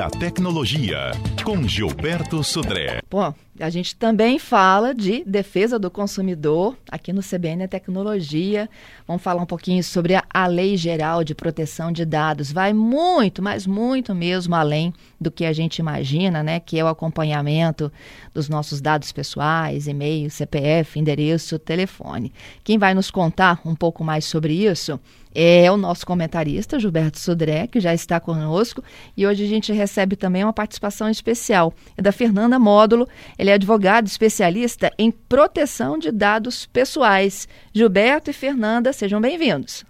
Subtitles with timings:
[0.00, 1.10] a tecnologia,
[1.44, 3.00] com Gilberto Sudré.
[3.10, 8.70] Bom, a gente também fala de defesa do consumidor aqui no CBN Tecnologia.
[9.06, 12.50] Vamos falar um pouquinho sobre a, a Lei Geral de Proteção de Dados.
[12.50, 16.60] Vai muito, mas muito mesmo além do que a gente imagina, né?
[16.60, 17.92] Que é o acompanhamento
[18.32, 22.32] dos nossos dados pessoais, e-mail, CPF, endereço, telefone.
[22.64, 24.98] Quem vai nos contar um pouco mais sobre isso
[25.34, 28.82] é o nosso comentarista, Gilberto Sodré, que já está conosco.
[29.16, 31.72] E hoje a gente recebe também uma participação especial.
[31.96, 33.08] É da Fernanda Módulo.
[33.38, 37.48] Ele é advogado especialista em proteção de dados pessoais.
[37.72, 39.84] Gilberto e Fernanda, sejam bem-vindos.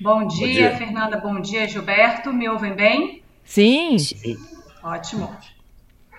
[0.00, 1.16] Bom dia, Bom dia, Fernanda.
[1.18, 2.32] Bom dia, Gilberto.
[2.32, 3.22] Me ouvem bem?
[3.44, 3.98] Sim.
[3.98, 4.36] Sim.
[4.82, 5.30] Ótimo.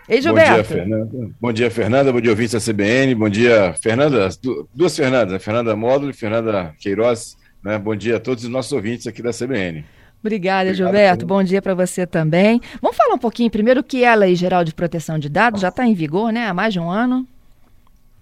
[0.09, 0.49] Ei, Gilberto.
[0.49, 1.29] Bom dia, Fernanda.
[1.39, 2.13] Bom dia, Fernanda.
[2.13, 3.15] Bom dia, ouvintes da CBN.
[3.15, 4.29] Bom dia, Fernanda.
[4.73, 7.37] Duas Fernandas, Fernanda Módulo e Fernanda Queiroz.
[7.67, 7.77] Né?
[7.77, 9.83] Bom dia a todos os nossos ouvintes aqui da CBN.
[10.21, 11.25] Obrigada, Obrigado, Gilberto.
[11.25, 12.61] Bom dia para você também.
[12.81, 15.59] Vamos falar um pouquinho primeiro o que é a Lei Geral de Proteção de Dados,
[15.59, 16.47] já está em vigor, né?
[16.47, 17.27] Há mais de um ano.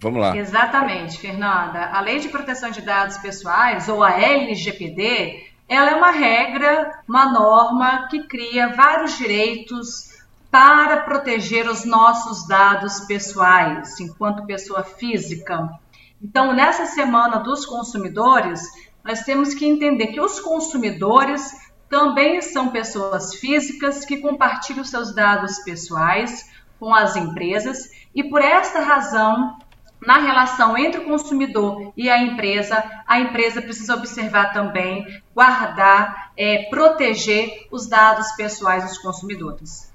[0.00, 0.36] Vamos lá.
[0.36, 1.90] Exatamente, Fernanda.
[1.92, 7.32] A Lei de Proteção de Dados Pessoais, ou a LGPD, ela é uma regra, uma
[7.32, 10.10] norma que cria vários direitos
[10.50, 15.70] para proteger os nossos dados pessoais, enquanto pessoa física.
[16.22, 18.60] Então, nessa semana dos consumidores,
[19.06, 21.54] nós temos que entender que os consumidores
[21.88, 28.80] também são pessoas físicas que compartilham seus dados pessoais com as empresas e por esta
[28.80, 29.58] razão,
[30.04, 36.64] na relação entre o consumidor e a empresa, a empresa precisa observar também, guardar, é,
[36.68, 39.92] proteger os dados pessoais dos consumidores.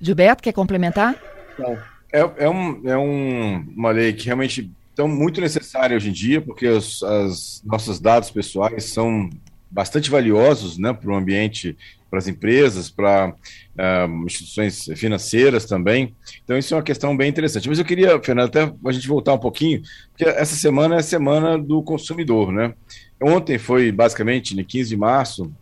[0.00, 1.14] Gilberto, quer complementar?
[1.58, 1.78] Não.
[2.12, 6.40] É, é, um, é um, uma lei que realmente então, muito necessária hoje em dia,
[6.40, 9.28] porque os as, nossos dados pessoais são
[9.68, 11.76] bastante valiosos né, para o ambiente,
[12.08, 16.14] para as empresas, para uh, instituições financeiras também.
[16.44, 17.68] Então, isso é uma questão bem interessante.
[17.68, 21.02] Mas eu queria, Fernando, até a gente voltar um pouquinho, porque essa semana é a
[21.02, 22.52] semana do consumidor.
[22.52, 22.72] Né?
[23.20, 25.52] Ontem foi, basicamente, no 15 de março,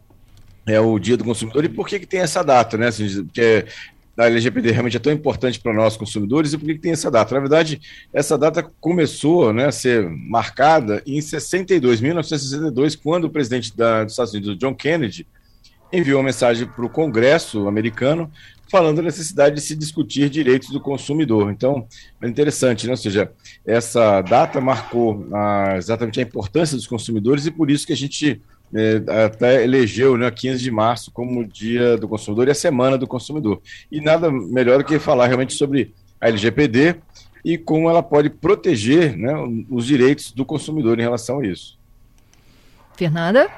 [0.66, 1.64] é o Dia do Consumidor.
[1.64, 2.88] E por que, que tem essa data, né?
[2.88, 3.64] Assim, porque
[4.16, 7.10] da LGPD realmente é tão importante para nós consumidores e por que, que tem essa
[7.10, 7.34] data?
[7.34, 7.80] Na verdade,
[8.12, 14.12] essa data começou né, a ser marcada em 62, 1962, quando o presidente da, dos
[14.12, 15.26] Estados Unidos, John Kennedy,
[15.92, 18.30] enviou uma mensagem para o Congresso americano
[18.70, 21.50] falando da necessidade de se discutir direitos do consumidor.
[21.50, 21.86] Então,
[22.22, 22.92] é interessante, né?
[22.92, 23.30] ou seja,
[23.66, 28.40] essa data marcou a, exatamente a importância dos consumidores e por isso que a gente
[29.26, 33.60] até elegeu né, 15 de março como Dia do Consumidor e a Semana do Consumidor.
[33.90, 36.96] E nada melhor do que falar realmente sobre a LGPD
[37.44, 39.34] e como ela pode proteger né,
[39.68, 41.78] os direitos do consumidor em relação a isso.
[42.96, 43.50] Fernanda?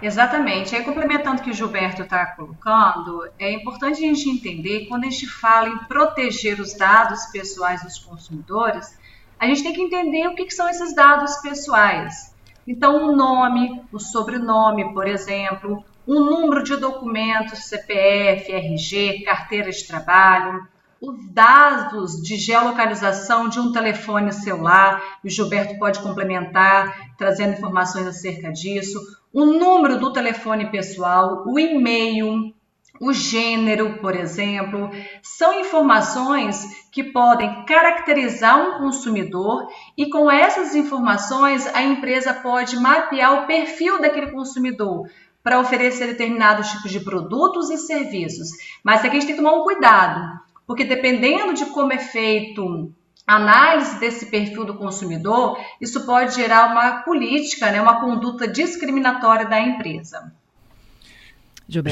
[0.00, 0.74] Exatamente.
[0.74, 5.10] Aí, complementando o que o Gilberto está colocando, é importante a gente entender, quando a
[5.10, 8.98] gente fala em proteger os dados pessoais dos consumidores,
[9.38, 12.34] a gente tem que entender o que, que são esses dados pessoais.
[12.66, 19.86] Então, o nome, o sobrenome, por exemplo, um número de documentos, CPF, RG, carteira de
[19.86, 20.66] trabalho,
[21.00, 28.06] os dados de geolocalização de um telefone celular, e o Gilberto pode complementar, trazendo informações
[28.06, 28.98] acerca disso,
[29.32, 32.54] o número do telefone pessoal, o e-mail,
[33.00, 34.90] o gênero, por exemplo,
[35.22, 43.42] são informações que podem caracterizar um consumidor e com essas informações a empresa pode mapear
[43.42, 45.08] o perfil daquele consumidor
[45.42, 48.48] para oferecer determinados tipos de produtos e serviços.
[48.82, 52.92] Mas aqui a gente tem que tomar um cuidado, porque dependendo de como é feito
[53.26, 59.46] a análise desse perfil do consumidor, isso pode gerar uma política, né, uma conduta discriminatória
[59.46, 60.32] da empresa.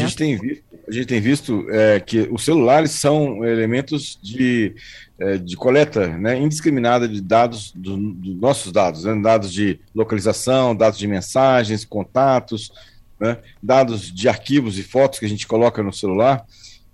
[0.04, 4.74] A gente tem visto, a gente tem visto é, que os celulares são elementos de,
[5.18, 10.76] é, de coleta né, indiscriminada de dados, dos do nossos dados, né, dados de localização,
[10.76, 12.72] dados de mensagens, contatos,
[13.18, 16.44] né, dados de arquivos e fotos que a gente coloca no celular.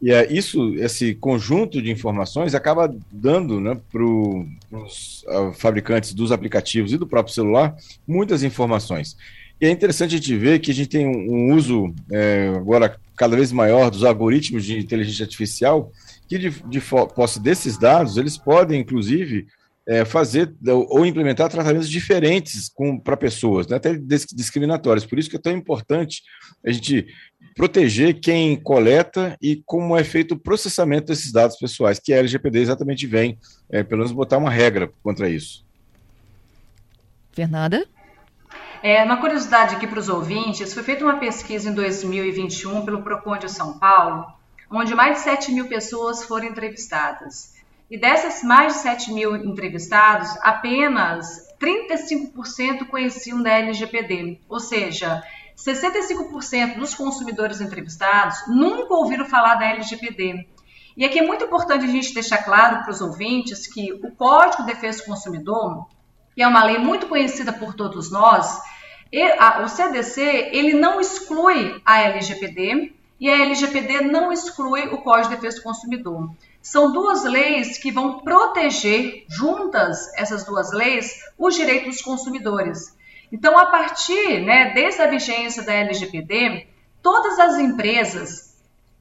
[0.00, 6.32] E é isso, esse conjunto de informações acaba dando né, para os uh, fabricantes dos
[6.32, 7.76] aplicativos e do próprio celular
[8.08, 9.14] muitas informações.
[9.60, 13.36] E é interessante a gente ver que a gente tem um, uso é, agora cada
[13.36, 15.92] vez maior dos algoritmos de inteligência artificial,
[16.26, 16.80] que de, de
[17.14, 19.46] posse desses dados, eles podem, inclusive,
[19.86, 22.70] é, fazer ou implementar tratamentos diferentes
[23.04, 25.04] para pessoas, né, até discriminatórios.
[25.04, 26.22] Por isso que é tão importante
[26.64, 27.06] a gente
[27.54, 32.60] proteger quem coleta e como é feito o processamento desses dados pessoais, que a LGPD
[32.60, 33.36] exatamente vem,
[33.68, 35.64] é, pelo menos, botar uma regra contra isso.
[37.32, 37.86] Fernanda?
[38.82, 43.36] É, uma curiosidade aqui para os ouvintes, foi feita uma pesquisa em 2021 pelo Procon
[43.36, 44.26] de São Paulo,
[44.70, 47.54] onde mais de 7 mil pessoas foram entrevistadas.
[47.90, 55.22] E dessas mais de 7 mil entrevistados, apenas 35% conheciam da LGPD, ou seja,
[55.58, 60.48] 65% dos consumidores entrevistados nunca ouviram falar da LGPD.
[60.96, 64.64] E aqui é muito importante a gente deixar claro para os ouvintes que o Código
[64.64, 65.86] de Defesa do Consumidor,
[66.34, 68.60] que é uma lei muito conhecida por todos nós,
[69.64, 75.36] o CDC ele não exclui a LGPD e a LGPD não exclui o Código de
[75.36, 76.30] Defesa do Consumidor.
[76.62, 82.96] São duas leis que vão proteger juntas essas duas leis os direitos dos consumidores.
[83.32, 86.66] Então, a partir, né, desde a vigência da LGPD,
[87.02, 88.56] todas as empresas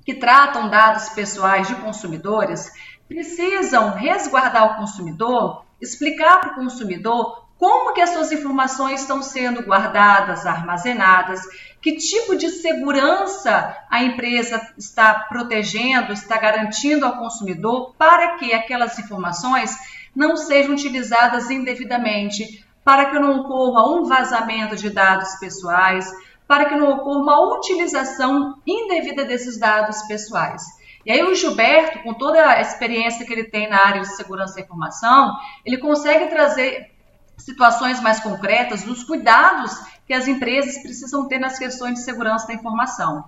[0.05, 2.71] que tratam dados pessoais de consumidores
[3.07, 9.61] precisam resguardar o consumidor, explicar para o consumidor como que as suas informações estão sendo
[9.63, 11.41] guardadas, armazenadas,
[11.81, 18.97] que tipo de segurança a empresa está protegendo, está garantindo ao consumidor para que aquelas
[18.97, 19.75] informações
[20.15, 26.09] não sejam utilizadas indevidamente, para que não ocorra um vazamento de dados pessoais,
[26.47, 30.63] para que não ocorra uma utilização indevida desses dados pessoais.
[31.05, 34.55] E aí o Gilberto, com toda a experiência que ele tem na área de segurança
[34.55, 36.91] da informação, ele consegue trazer
[37.37, 39.71] situações mais concretas dos cuidados
[40.05, 43.23] que as empresas precisam ter nas questões de segurança da informação.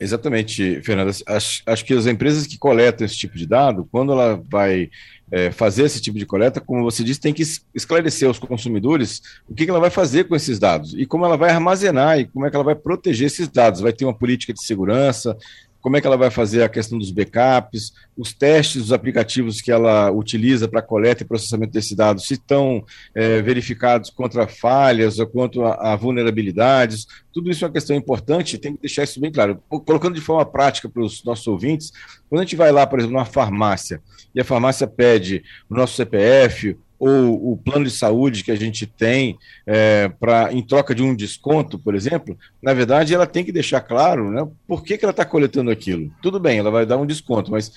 [0.00, 1.12] Exatamente, Fernanda.
[1.26, 4.88] Acho, acho, que as empresas que coletam esse tipo de dado, quando ela vai
[5.30, 7.42] é, fazer esse tipo de coleta, como você disse, tem que
[7.74, 11.36] esclarecer aos consumidores o que, que, ela vai fazer com esses dados e como ela
[11.36, 13.82] vai armazenar e como é que ela vai proteger esses dados.
[13.82, 15.36] Vai ter uma política de segurança,
[15.80, 19.72] como é que ela vai fazer a questão dos backups, os testes dos aplicativos que
[19.72, 22.84] ela utiliza para coleta e processamento desses dados, se estão
[23.14, 28.58] é, verificados contra falhas ou contra a, a, vulnerabilidades, tudo isso é uma questão importante,
[28.58, 29.62] tem que deixar isso bem claro.
[29.68, 31.92] Colocando de forma prática para os nossos ouvintes,
[32.28, 34.02] quando a gente vai lá, por exemplo, numa farmácia,
[34.34, 38.86] e a farmácia pede o nosso CPF, ou o plano de saúde que a gente
[38.86, 43.50] tem é, para em troca de um desconto, por exemplo, na verdade ela tem que
[43.50, 46.12] deixar claro né, por que, que ela está coletando aquilo.
[46.20, 47.72] Tudo bem, ela vai dar um desconto, mas o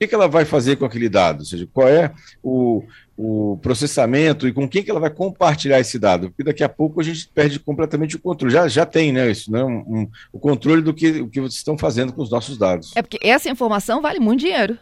[0.00, 1.40] que, que ela vai fazer com aquele dado?
[1.40, 2.12] Ou seja, qual é
[2.42, 2.82] o,
[3.16, 6.30] o processamento e com quem que ela vai compartilhar esse dado?
[6.30, 8.52] Porque daqui a pouco a gente perde completamente o controle.
[8.52, 11.54] Já, já tem, né, isso, né, um, um, o controle do que, o que vocês
[11.54, 12.90] estão fazendo com os nossos dados.
[12.96, 14.76] É porque essa informação vale muito dinheiro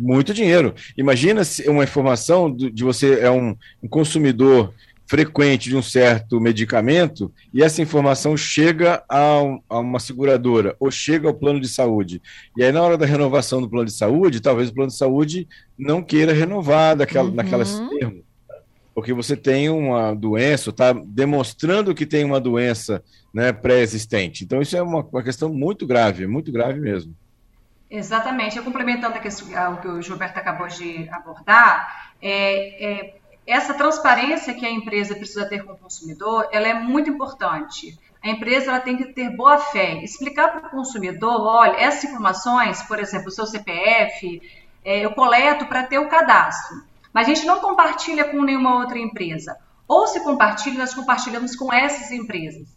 [0.00, 0.74] muito dinheiro.
[0.96, 4.72] Imagina se uma informação de você é um, um consumidor
[5.06, 11.26] frequente de um certo medicamento e essa informação chega a, a, uma seguradora ou chega
[11.26, 12.22] ao plano de saúde.
[12.56, 15.48] E aí, na hora da renovação do plano de saúde, talvez o plano de saúde
[15.76, 17.34] não queira renovar daquela, uhum.
[17.34, 18.22] naquelas termos.
[18.94, 23.02] Porque você tem uma doença, está demonstrando que tem uma doença
[23.34, 24.44] né, pré-existente.
[24.44, 27.14] Então, isso é uma, uma questão muito grave, muito grave mesmo.
[27.90, 28.60] Exatamente.
[28.62, 35.14] complementando o que o Gilberto acabou de abordar, é, é, essa transparência que a empresa
[35.16, 37.98] precisa ter com o consumidor, ela é muito importante.
[38.22, 42.82] A empresa ela tem que ter boa fé, explicar para o consumidor, olha, essas informações,
[42.82, 44.40] por exemplo, o seu CPF,
[44.84, 46.82] é, eu coleto para ter o cadastro,
[47.12, 49.56] mas a gente não compartilha com nenhuma outra empresa.
[49.88, 52.68] Ou se compartilha, nós compartilhamos com essas empresas.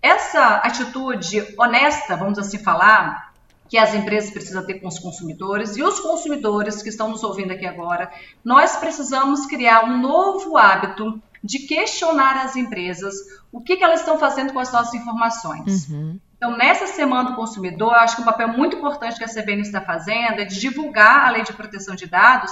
[0.00, 3.29] Essa atitude honesta, vamos assim falar,
[3.70, 7.52] que as empresas precisam ter com os consumidores e os consumidores que estão nos ouvindo
[7.52, 8.10] aqui agora,
[8.44, 13.14] nós precisamos criar um novo hábito de questionar as empresas
[13.52, 15.88] o que, que elas estão fazendo com as nossas informações.
[15.88, 16.18] Uhum.
[16.36, 19.80] Então, nessa semana do consumidor, acho que um papel muito importante que a CBN está
[19.80, 22.50] fazendo é de divulgar a lei de proteção de dados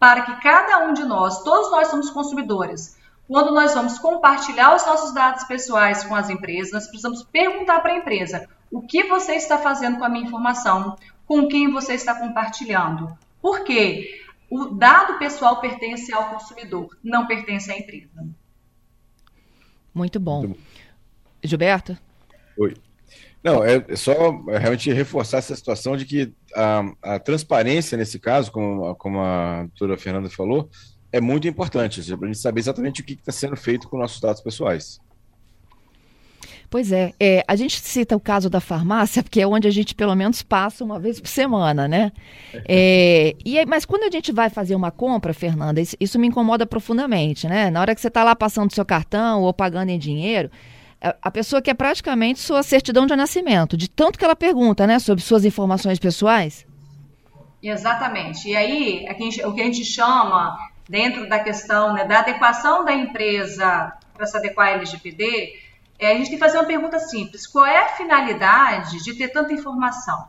[0.00, 2.96] para que cada um de nós, todos nós somos consumidores,
[3.28, 7.92] quando nós vamos compartilhar os nossos dados pessoais com as empresas, nós precisamos perguntar para
[7.92, 12.14] a empresa o que você está fazendo com a minha informação, com quem você está
[12.14, 13.16] compartilhando.
[13.40, 14.22] Por quê?
[14.50, 18.28] O dado pessoal pertence ao consumidor, não pertence à empresa.
[19.94, 20.40] Muito bom.
[20.40, 20.60] Muito bom.
[21.42, 21.96] Gilberto?
[22.58, 22.74] Oi.
[23.42, 28.94] Não, é só realmente reforçar essa situação de que a, a transparência, nesse caso, como,
[28.96, 30.68] como a doutora Fernanda falou,
[31.10, 34.20] é muito importante, para a gente saber exatamente o que está sendo feito com nossos
[34.20, 35.00] dados pessoais.
[36.76, 39.94] Pois é, é, a gente cita o caso da farmácia, porque é onde a gente
[39.94, 42.12] pelo menos passa uma vez por semana, né?
[42.68, 46.66] É, e mas quando a gente vai fazer uma compra, Fernanda, isso, isso me incomoda
[46.66, 47.70] profundamente, né?
[47.70, 50.50] Na hora que você está lá passando seu cartão ou pagando em dinheiro,
[51.00, 55.24] a pessoa quer praticamente sua certidão de nascimento, de tanto que ela pergunta, né, sobre
[55.24, 56.66] suas informações pessoais.
[57.62, 58.50] Exatamente.
[58.50, 59.06] E aí,
[59.46, 64.36] o que a gente chama, dentro da questão né, da adequação da empresa para se
[64.36, 65.65] adequar à LGPD,
[65.98, 69.28] é, a gente tem que fazer uma pergunta simples: qual é a finalidade de ter
[69.28, 70.28] tanta informação?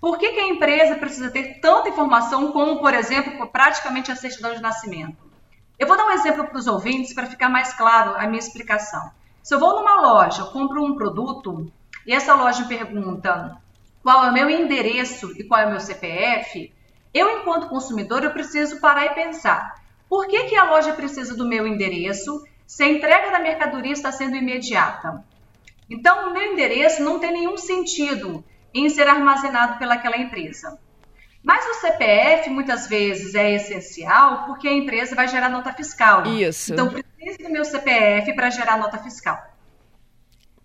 [0.00, 4.52] Por que, que a empresa precisa ter tanta informação como, por exemplo, praticamente a certidão
[4.52, 5.30] de nascimento?
[5.78, 9.10] Eu vou dar um exemplo para os ouvintes para ficar mais claro a minha explicação.
[9.42, 11.72] Se eu vou numa loja, compro um produto
[12.06, 13.56] e essa loja me pergunta
[14.02, 16.72] qual é o meu endereço e qual é o meu CPF,
[17.14, 19.80] eu, enquanto consumidor, eu preciso parar e pensar.
[20.08, 24.10] Por que, que a loja precisa do meu endereço se a entrega da mercadoria está
[24.10, 25.22] sendo imediata?
[25.90, 30.78] Então, o meu endereço não tem nenhum sentido em ser armazenado pelaquela empresa.
[31.44, 36.24] Mas o CPF muitas vezes é essencial porque a empresa vai gerar nota fiscal.
[36.24, 36.72] Isso.
[36.72, 39.38] Então preciso do meu CPF para gerar nota fiscal.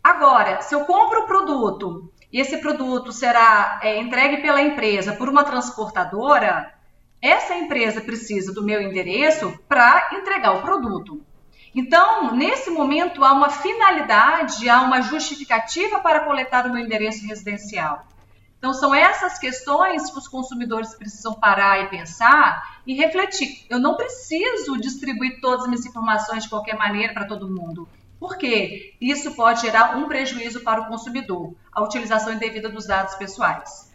[0.01, 5.27] Agora, se eu compro o produto e esse produto será é, entregue pela empresa por
[5.27, 6.73] uma transportadora,
[7.21, 11.26] essa empresa precisa do meu endereço para entregar o produto.
[11.77, 18.03] Então, nesse momento, há uma finalidade, há uma justificativa para coletar o meu endereço residencial.
[18.57, 23.63] Então, são essas questões que os consumidores precisam parar e pensar e refletir.
[23.69, 27.87] Eu não preciso distribuir todas as minhas informações de qualquer maneira para todo mundo.
[28.19, 28.95] Por quê?
[28.99, 33.93] Isso pode gerar um prejuízo para o consumidor, a utilização indevida dos dados pessoais.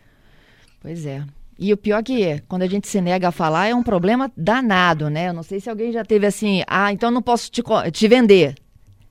[0.81, 1.25] Pois é.
[1.59, 4.33] E o pior é que quando a gente se nega a falar é um problema
[4.37, 5.29] danado, né?
[5.29, 8.55] Eu não sei se alguém já teve assim, ah, então não posso te, te vender.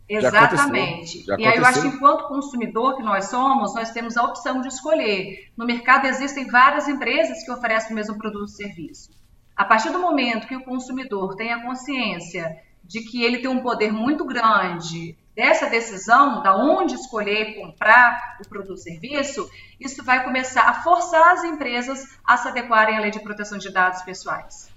[0.09, 1.23] Exatamente.
[1.37, 4.67] e aí eu acho que enquanto consumidor que nós somos, nós temos a opção de
[4.67, 5.49] escolher.
[5.55, 9.09] No mercado existem várias empresas que oferecem o mesmo produto ou serviço.
[9.55, 12.57] A partir do momento que o consumidor tem a consciência
[12.91, 18.47] de que ele tem um poder muito grande dessa decisão, da onde escolher comprar o
[18.47, 23.11] produto ou serviço, isso vai começar a forçar as empresas a se adequarem à lei
[23.11, 24.69] de proteção de dados pessoais.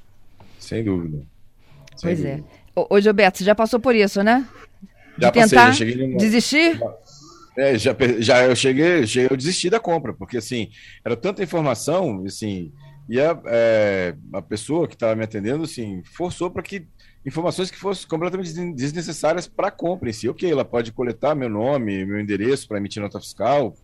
[0.61, 1.27] Sem dúvida.
[1.97, 2.37] Sem pois é.
[2.37, 2.49] dúvida.
[2.77, 2.87] é.
[2.89, 4.47] Ô, Gilberto, você já passou por isso, né?
[5.19, 6.19] De já tentar passei, já cheguei numa...
[6.19, 6.81] desistir?
[7.57, 10.71] É, já, já eu cheguei, cheguei, eu desisti da compra, porque assim,
[11.05, 12.73] era tanta informação, assim,
[13.09, 16.87] e a, é, a pessoa que estava me atendendo, assim, forçou para que
[17.27, 20.29] informações que fossem completamente desnecessárias para a compra em si.
[20.29, 23.75] Ok, ela pode coletar meu nome, meu endereço para emitir nota fiscal,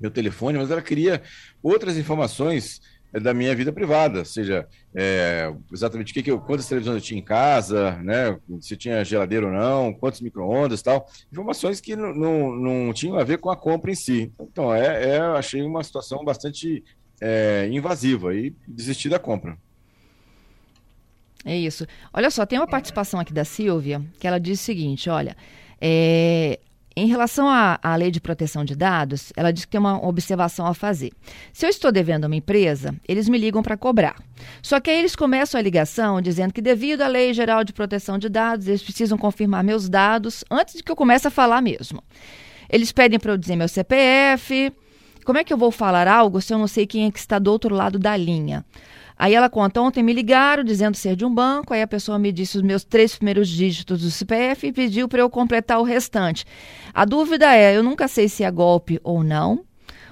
[0.00, 1.22] meu telefone, mas ela queria
[1.62, 2.80] outras informações
[3.12, 7.00] é, da minha vida privada, seja, é, exatamente o que, que eu, quantas televisões eu
[7.00, 12.12] tinha em casa, né, se tinha geladeira ou não, quantos micro-ondas tal, informações que não,
[12.12, 14.32] não, não, tinham a ver com a compra em si.
[14.40, 16.82] Então, é, é achei uma situação bastante
[17.26, 19.56] é, invasiva e desisti da compra.
[21.42, 21.86] É isso.
[22.12, 25.34] Olha só, tem uma participação aqui da Silvia que ela diz o seguinte: olha,
[25.80, 26.60] é,
[26.94, 30.66] em relação à, à, lei de proteção de dados, ela diz que tem uma observação
[30.66, 31.12] a fazer.
[31.52, 34.16] Se eu estou devendo a uma empresa, eles me ligam para cobrar.
[34.62, 38.18] Só que aí eles começam a ligação dizendo que, devido à lei geral de proteção
[38.18, 42.02] de dados, eles precisam confirmar meus dados antes de que eu comece a falar mesmo.
[42.68, 44.72] Eles pedem para eu dizer meu CPF.
[45.24, 47.38] Como é que eu vou falar algo se eu não sei quem é que está
[47.38, 48.64] do outro lado da linha?
[49.16, 52.32] Aí ela conta, ontem me ligaram dizendo ser de um banco, aí a pessoa me
[52.32, 56.44] disse os meus três primeiros dígitos do CPF e pediu para eu completar o restante.
[56.92, 59.64] A dúvida é, eu nunca sei se é golpe ou não.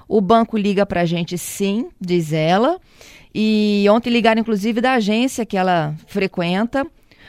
[0.09, 2.79] O banco liga para a gente sim, diz ela.
[3.35, 6.87] E ontem ligaram inclusive da agência que ela frequenta.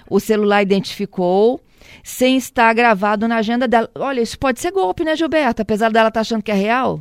[0.10, 1.62] O celular identificou
[2.04, 3.90] sem estar gravado na agenda dela.
[3.96, 5.62] Olha, isso pode ser golpe, né, Gilberto?
[5.62, 7.00] Apesar dela estar tá achando que é real.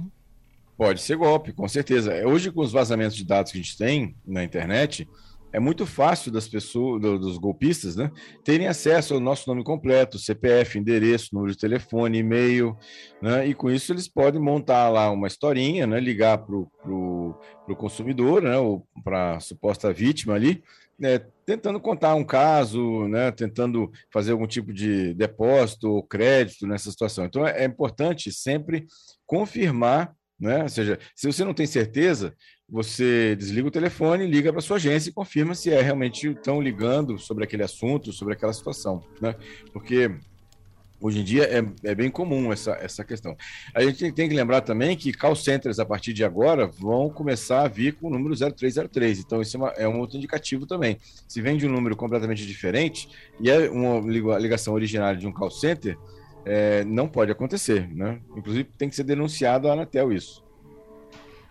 [0.76, 2.12] Pode ser golpe, com certeza.
[2.12, 5.06] É, hoje, com os vazamentos de dados que a gente tem na internet,
[5.52, 8.10] é muito fácil das pessoas, dos golpistas, né,
[8.42, 12.74] terem acesso ao nosso nome completo, CPF, endereço, número de telefone, e-mail,
[13.20, 17.36] né, e com isso eles podem montar lá uma historinha, né, ligar para o
[17.76, 20.64] consumidor, né, ou para a suposta vítima ali,
[20.98, 26.90] né, tentando contar um caso, né, tentando fazer algum tipo de depósito ou crédito nessa
[26.90, 27.26] situação.
[27.26, 28.86] Então é, é importante sempre
[29.26, 30.64] confirmar né?
[30.64, 32.34] Ou seja, se você não tem certeza,
[32.68, 37.16] você desliga o telefone, liga para sua agência e confirma se é realmente estão ligando
[37.16, 39.36] sobre aquele assunto, sobre aquela situação, né?
[39.72, 40.10] Porque
[41.00, 43.36] hoje em dia é, é bem comum essa, essa questão.
[43.72, 47.62] A gente tem que lembrar também que call centers, a partir de agora, vão começar
[47.62, 49.20] a vir com o número 0303.
[49.20, 50.98] Então, isso é, uma, é um outro indicativo também.
[51.28, 53.08] Se vem de um número completamente diferente
[53.40, 54.00] e é uma
[54.40, 55.96] ligação originária de um call center,
[56.44, 58.20] é, não pode acontecer, né?
[58.36, 60.44] Inclusive tem que ser denunciado à Anatel isso.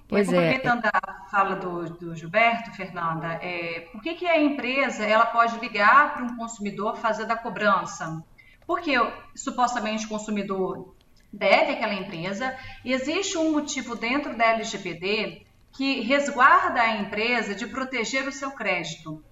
[0.07, 0.37] Pois é.
[0.37, 5.57] aproveitando a fala do, do Gilberto, Fernanda, é, por que, que a empresa ela pode
[5.59, 8.21] ligar para um consumidor fazer da cobrança?
[8.67, 8.91] Porque
[9.33, 10.93] supostamente o consumidor
[11.31, 17.65] deve àquela empresa e existe um motivo dentro da LGPD que resguarda a empresa de
[17.65, 19.23] proteger o seu crédito.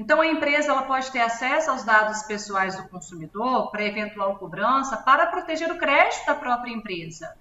[0.00, 4.96] Então, a empresa ela pode ter acesso aos dados pessoais do consumidor para eventual cobrança
[4.96, 7.36] para proteger o crédito da própria empresa.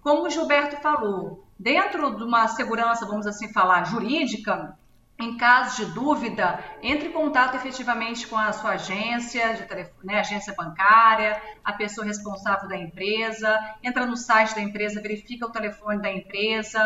[0.00, 4.78] como o Gilberto falou, dentro de uma segurança, vamos assim falar, jurídica,
[5.18, 10.20] em caso de dúvida, entre em contato efetivamente com a sua agência, de telefone, né,
[10.20, 16.00] agência bancária, a pessoa responsável da empresa, entra no site da empresa, verifica o telefone
[16.00, 16.80] da empresa,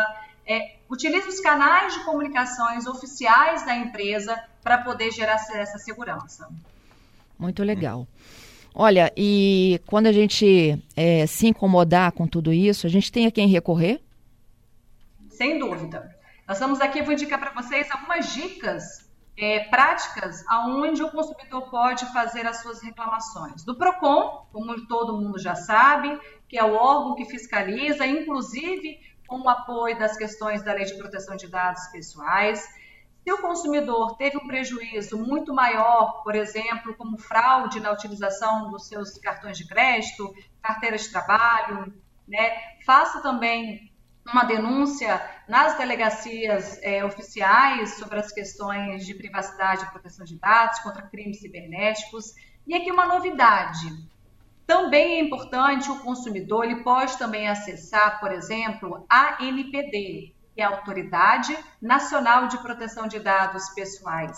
[0.49, 6.49] é, utilize os canais de comunicações oficiais da empresa para poder gerar essa segurança.
[7.37, 8.07] Muito legal.
[8.73, 13.31] Olha, e quando a gente é, se incomodar com tudo isso, a gente tem a
[13.31, 14.01] quem recorrer?
[15.29, 16.15] Sem dúvida.
[16.47, 22.05] Nós estamos aqui, vou indicar para vocês algumas dicas é, práticas aonde o consumidor pode
[22.11, 23.63] fazer as suas reclamações.
[23.63, 29.39] Do PROCON, como todo mundo já sabe, que é o órgão que fiscaliza, inclusive com
[29.39, 32.67] o apoio das questões da Lei de Proteção de Dados Pessoais.
[33.23, 38.87] Se o consumidor teve um prejuízo muito maior, por exemplo, como fraude na utilização dos
[38.87, 41.93] seus cartões de crédito, carteira de trabalho,
[42.27, 42.51] né,
[42.85, 43.91] faça também
[44.25, 50.79] uma denúncia nas delegacias é, oficiais sobre as questões de privacidade e proteção de dados
[50.79, 52.33] contra crimes cibernéticos.
[52.65, 53.87] E aqui uma novidade.
[54.69, 60.63] Também é importante o consumidor, ele pode também acessar, por exemplo, a NPD, que é
[60.63, 64.37] a Autoridade Nacional de Proteção de Dados Pessoais.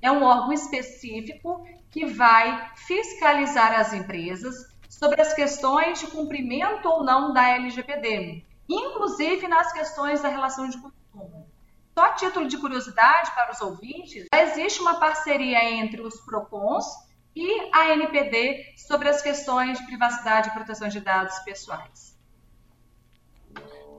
[0.00, 4.54] É um órgão específico que vai fiscalizar as empresas
[4.88, 10.78] sobre as questões de cumprimento ou não da LGPD inclusive nas questões da relação de
[10.78, 11.50] consumo.
[11.92, 16.86] Só a título de curiosidade para os ouvintes, existe uma parceria entre os PROCONs
[17.34, 22.16] e a NPD sobre as questões de privacidade e proteção de dados pessoais.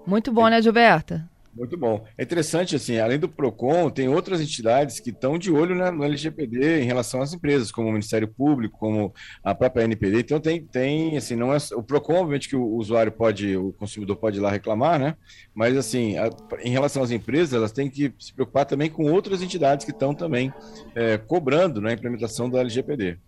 [0.06, 1.30] Muito bom, né, Gilberta?
[1.56, 2.04] Muito bom.
[2.18, 6.04] É interessante, assim, além do PROCON, tem outras entidades que estão de olho né, no
[6.04, 10.22] LGPD em relação às empresas, como o Ministério Público, como a própria NPD.
[10.22, 14.16] Então, tem, tem assim, não é o PROCON, obviamente, que o usuário pode, o consumidor
[14.16, 15.16] pode ir lá reclamar, né?
[15.54, 16.28] Mas, assim, a,
[16.64, 20.16] em relação às empresas, elas têm que se preocupar também com outras entidades que estão
[20.16, 20.52] também
[20.96, 23.20] é, cobrando né, a implementação do LGPD.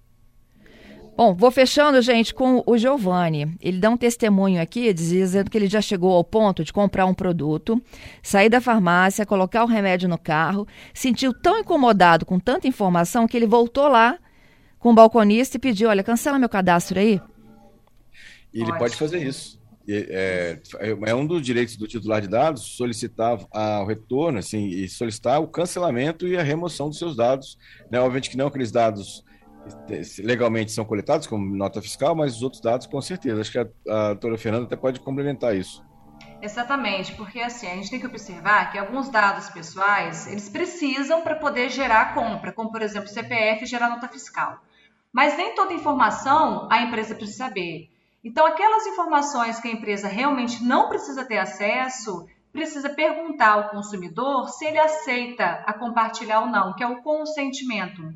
[1.17, 3.55] Bom, vou fechando, gente, com o Giovanni.
[3.61, 7.13] Ele dá um testemunho aqui, dizendo que ele já chegou ao ponto de comprar um
[7.13, 7.81] produto,
[8.21, 13.37] sair da farmácia, colocar o remédio no carro, sentiu tão incomodado com tanta informação que
[13.37, 14.19] ele voltou lá
[14.77, 17.21] com o balconista e pediu: Olha, cancela meu cadastro aí.
[18.53, 19.57] Ele pode fazer isso.
[19.87, 25.39] É, é, um dos direitos do titular de dados solicitar o retorno, assim, e solicitar
[25.39, 27.57] o cancelamento e a remoção dos seus dados.
[27.89, 27.99] Né?
[27.99, 29.23] Obviamente que não aqueles dados
[30.19, 33.41] legalmente são coletados como nota fiscal, mas os outros dados com certeza.
[33.41, 35.83] Acho que a, a doutora Fernanda até pode complementar isso.
[36.41, 41.35] Exatamente, porque assim, a gente tem que observar que alguns dados pessoais, eles precisam para
[41.35, 44.59] poder gerar compra, como por exemplo, CPF gerar nota fiscal.
[45.11, 47.89] Mas nem toda informação a empresa precisa saber.
[48.23, 54.49] Então, aquelas informações que a empresa realmente não precisa ter acesso, precisa perguntar ao consumidor
[54.49, 58.13] se ele aceita a compartilhar ou não, que é o consentimento.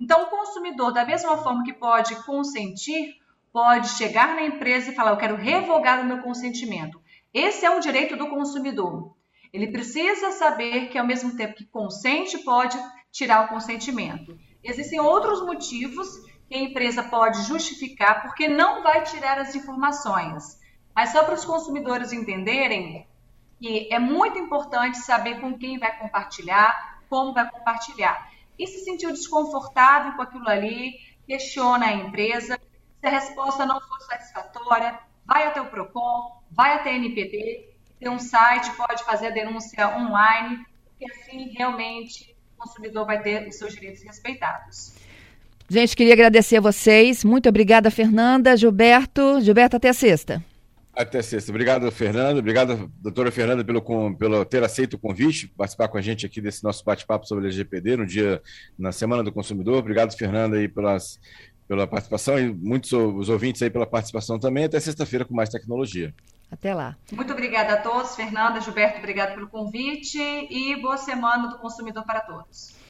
[0.00, 3.16] Então, o consumidor, da mesma forma que pode consentir,
[3.52, 7.00] pode chegar na empresa e falar: Eu quero revogar o meu consentimento.
[7.34, 9.14] Esse é um direito do consumidor.
[9.52, 12.78] Ele precisa saber que, ao mesmo tempo que consente, pode
[13.12, 14.38] tirar o consentimento.
[14.62, 16.08] Existem outros motivos
[16.48, 20.58] que a empresa pode justificar porque não vai tirar as informações.
[20.94, 23.06] Mas só para os consumidores entenderem
[23.60, 28.29] que é muito importante saber com quem vai compartilhar, como vai compartilhar
[28.60, 32.60] e se sentiu desconfortável com aquilo ali, questiona a empresa.
[33.00, 38.10] Se a resposta não for satisfatória, vai até o PROCON, vai até a NPD, tem
[38.10, 43.56] um site, pode fazer a denúncia online, porque assim realmente o consumidor vai ter os
[43.56, 44.94] seus direitos respeitados.
[45.68, 47.24] Gente, queria agradecer a vocês.
[47.24, 49.40] Muito obrigada, Fernanda, Gilberto.
[49.40, 50.44] Gilberto, até a sexta.
[51.00, 51.50] Até sexta.
[51.50, 52.38] Obrigado, Fernando.
[52.38, 53.82] Obrigado, doutora Fernanda, pelo,
[54.16, 57.48] pelo ter aceito o convite, participar com a gente aqui desse nosso bate-papo sobre a
[57.48, 58.42] LGPD no dia,
[58.78, 59.78] na Semana do Consumidor.
[59.78, 61.18] Obrigado, Fernanda, aí pelas,
[61.66, 64.64] pela participação e muitos os ouvintes aí pela participação também.
[64.64, 66.14] Até sexta-feira com mais tecnologia.
[66.50, 66.96] Até lá.
[67.12, 68.14] Muito obrigada a todos.
[68.14, 72.80] Fernanda, Gilberto, obrigado pelo convite e boa semana do consumidor para todos.